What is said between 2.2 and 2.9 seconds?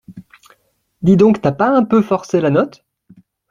la note?